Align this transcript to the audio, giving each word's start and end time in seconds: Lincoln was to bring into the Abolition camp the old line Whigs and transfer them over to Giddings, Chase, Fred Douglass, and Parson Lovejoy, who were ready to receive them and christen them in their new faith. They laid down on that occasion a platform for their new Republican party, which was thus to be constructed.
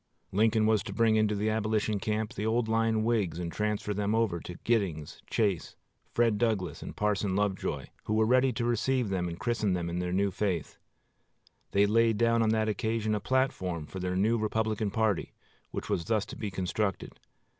Lincoln 0.31 0.65
was 0.65 0.81
to 0.85 0.93
bring 0.93 1.15
into 1.15 1.35
the 1.35 1.51
Abolition 1.51 1.99
camp 1.99 2.33
the 2.33 2.43
old 2.43 2.67
line 2.67 3.03
Whigs 3.03 3.37
and 3.37 3.51
transfer 3.51 3.93
them 3.93 4.15
over 4.15 4.39
to 4.39 4.55
Giddings, 4.63 5.21
Chase, 5.29 5.75
Fred 6.11 6.39
Douglass, 6.39 6.81
and 6.81 6.95
Parson 6.95 7.35
Lovejoy, 7.35 7.85
who 8.05 8.15
were 8.15 8.25
ready 8.25 8.51
to 8.53 8.65
receive 8.65 9.09
them 9.09 9.27
and 9.27 9.37
christen 9.39 9.73
them 9.73 9.91
in 9.91 9.99
their 9.99 10.11
new 10.11 10.31
faith. 10.31 10.79
They 11.69 11.85
laid 11.85 12.17
down 12.17 12.41
on 12.41 12.49
that 12.49 12.67
occasion 12.67 13.13
a 13.13 13.19
platform 13.19 13.85
for 13.85 13.99
their 13.99 14.15
new 14.15 14.39
Republican 14.39 14.89
party, 14.89 15.33
which 15.69 15.87
was 15.87 16.05
thus 16.05 16.25
to 16.25 16.35
be 16.35 16.49
constructed. 16.49 17.19